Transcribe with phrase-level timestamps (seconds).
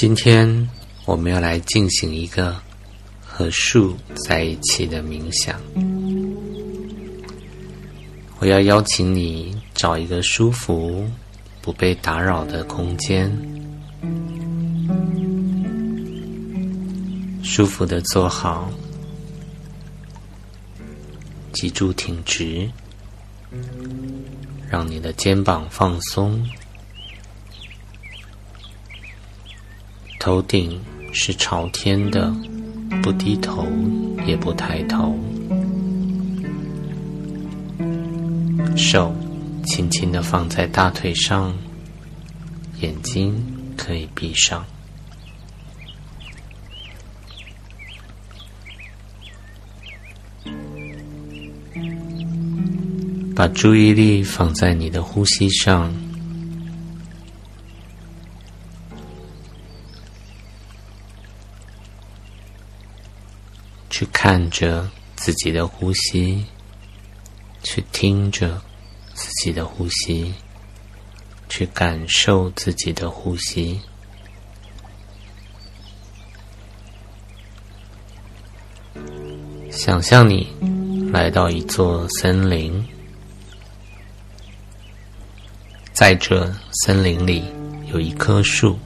[0.00, 0.70] 今天
[1.06, 2.56] 我们要来进行一个
[3.20, 3.96] 和树
[4.28, 5.60] 在一起的冥想。
[8.38, 11.04] 我要邀请你找一个舒服、
[11.60, 13.28] 不被打扰的空间，
[17.42, 18.70] 舒服的坐好，
[21.52, 22.70] 脊柱挺直，
[24.70, 26.48] 让你的肩膀放松。
[30.18, 30.80] 头顶
[31.12, 32.34] 是朝天的，
[33.02, 33.66] 不低头
[34.26, 35.16] 也不抬头。
[38.76, 39.14] 手
[39.64, 41.56] 轻轻的放在大腿上，
[42.80, 43.34] 眼睛
[43.76, 44.64] 可以闭上。
[53.34, 55.94] 把注意力放在你的呼吸上。
[63.98, 66.44] 去看着自己的呼吸，
[67.64, 68.62] 去听着
[69.12, 70.32] 自己的呼吸，
[71.48, 73.80] 去感受自己的呼吸。
[79.68, 80.48] 想象你
[81.12, 82.86] 来到一座森林，
[85.92, 86.48] 在这
[86.84, 87.42] 森林里
[87.92, 88.78] 有一棵树，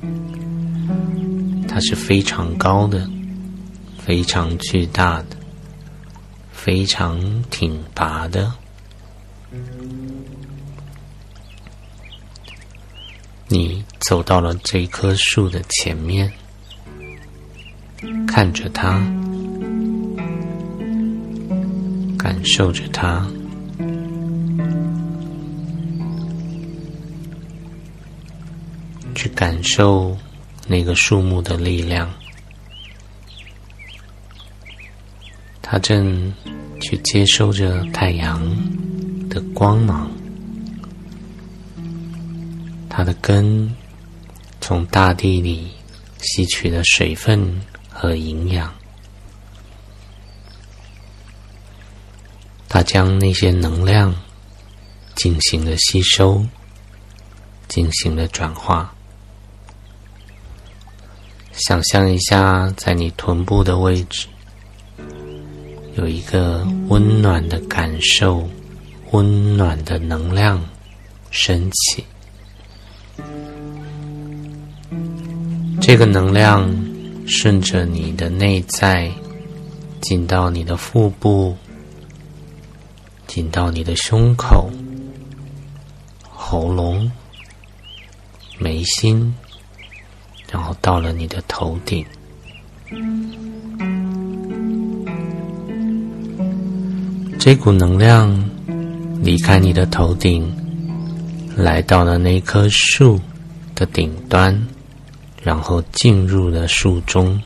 [1.69, 3.07] 它是非常高的。
[4.05, 5.37] 非常巨大的，
[6.53, 8.53] 非常挺拔的。
[13.47, 16.33] 你走到了这棵树的前面，
[18.27, 19.01] 看着它，
[22.19, 23.25] 感受着它，
[29.15, 30.17] 去感受
[30.67, 32.11] 那个树木的力量。
[35.73, 36.31] 它正
[36.83, 38.39] 去接收着太阳
[39.31, 40.07] 的光芒，
[42.91, 43.75] 它的根
[44.61, 45.73] 从大地里
[46.21, 48.71] 吸取了水分和营养，
[52.69, 54.15] 它将那些能量
[55.15, 56.45] 进行了吸收，
[57.67, 58.95] 进行了转化。
[61.53, 64.27] 想象一下，在你臀部的位置。
[65.97, 68.49] 有一个温暖的感受，
[69.11, 70.63] 温暖的能量
[71.31, 72.05] 升起。
[75.81, 76.73] 这个能量
[77.27, 79.11] 顺着你的内在
[80.01, 81.55] 进到你的腹部，
[83.27, 84.71] 进到你的胸口、
[86.31, 87.11] 喉咙、
[88.59, 89.35] 眉心，
[90.51, 92.03] 然后到了你的头顶。
[97.45, 98.33] 这股能量
[99.21, 100.49] 离开你的头顶，
[101.57, 103.21] 来到了那棵树
[103.75, 104.57] 的顶端，
[105.43, 107.43] 然后进入了树中。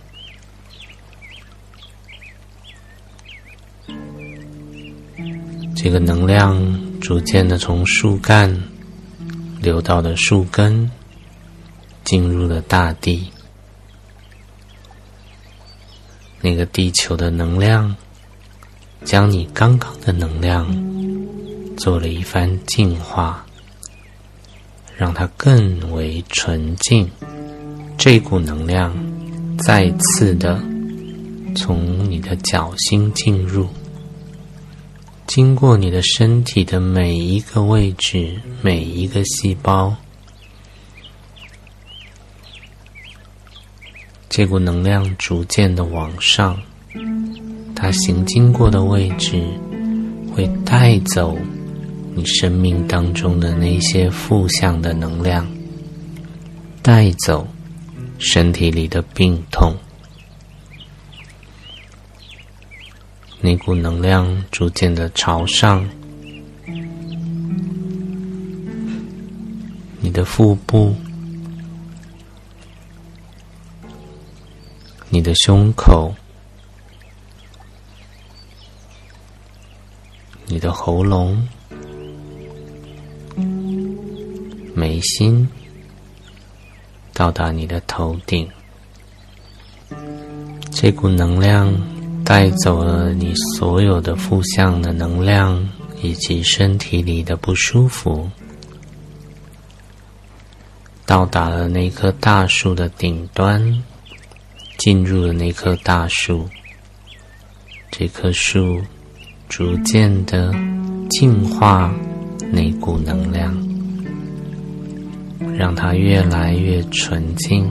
[5.75, 8.55] 这个能量逐渐的从树干
[9.63, 10.91] 流到了树根，
[12.05, 13.27] 进入了大地。
[16.43, 17.97] 那个地球的能量。
[19.07, 20.67] 将你刚刚的能量
[21.77, 23.47] 做了一番净化，
[24.97, 27.09] 让它更为纯净。
[27.97, 28.93] 这股能量
[29.59, 30.61] 再次的
[31.55, 33.69] 从你的脚心进入，
[35.29, 39.95] 经过你的身体的每一个位置、每一个细胞，
[44.29, 46.61] 这股能量逐渐的往上。
[47.79, 49.47] 它行经过的位置，
[50.35, 51.37] 会带走
[52.15, 55.47] 你生命当中的那些负向的能量，
[56.83, 57.47] 带走
[58.19, 59.77] 身体里的病痛。
[63.43, 65.87] 那股能量逐渐的朝上，
[70.01, 70.95] 你的腹部，
[75.11, 76.13] 你的胸口。
[80.49, 81.47] 你的喉咙、
[84.75, 85.47] 眉心
[87.13, 88.49] 到达你的头顶，
[90.71, 91.75] 这股能量
[92.25, 95.69] 带走了你所有的负向的能量
[96.01, 98.31] 以及身体里的不舒服，
[101.05, 103.83] 到达了那棵大树的顶端，
[104.79, 106.49] 进入了那棵大树。
[107.91, 108.83] 这棵树
[109.49, 110.53] 逐渐的
[111.11, 111.93] 净化
[112.53, 113.57] 那股能量，
[115.57, 117.71] 让它越来越纯净。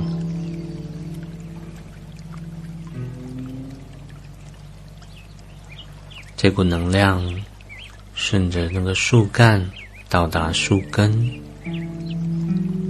[6.35, 7.23] 这股能量
[8.13, 9.69] 顺着那个树干
[10.09, 11.29] 到达树根。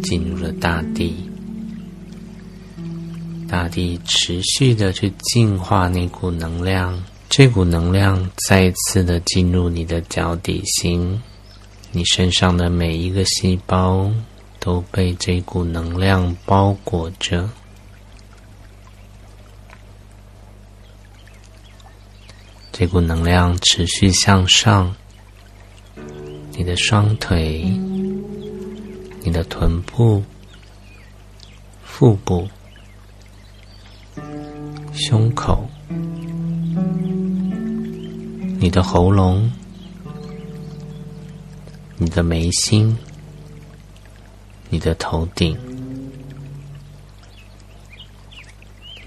[0.03, 1.15] 进入了大地，
[3.49, 11.21] 大地持续的去净化那股能量，这股能量再一次的进入你的脚底心，
[11.91, 14.09] 你身上的每一个细胞
[14.59, 17.49] 都被这股能量包裹着，
[22.71, 24.95] 这股能量持续向上，
[26.51, 27.65] 你的双腿。
[29.27, 30.23] 你的臀部、
[31.83, 32.47] 腹部、
[34.93, 35.67] 胸口、
[38.65, 39.51] 你的喉咙、
[41.99, 42.97] 你的眉心、
[44.71, 45.55] 你的头顶，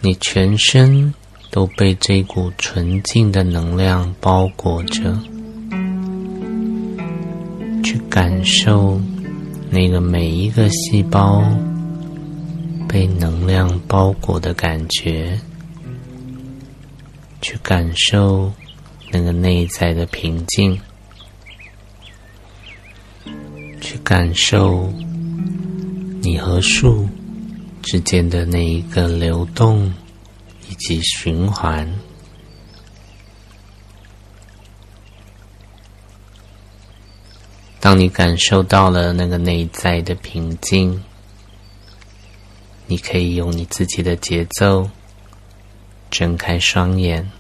[0.00, 1.12] 你全身
[1.50, 5.19] 都被这股纯净的能量包裹着，
[7.82, 9.00] 去感受。
[9.70, 11.43] 那个每一个细胞
[12.88, 15.37] 被能量包裹的感觉，
[17.43, 18.52] 去感受
[19.10, 20.81] 那个内在的平静，
[23.81, 24.93] 去感受
[26.20, 27.08] 你和树
[27.82, 29.93] 之间的那一个流动
[30.69, 31.90] 以及循环。
[37.81, 41.02] 当你感受到了那个内在的平静，
[42.87, 44.90] 你可以用你自己的节奏
[46.10, 47.31] 睁开双眼，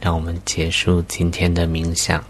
[0.00, 2.22] 让我们结束今天的冥想。